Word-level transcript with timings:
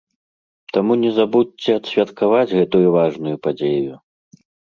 Таму 0.77 0.93
не 1.03 1.11
забудзьце 1.17 1.69
адсвяткаваць 1.81 2.55
гэтую 2.59 2.87
важную 2.97 3.35
падзею! 3.47 3.93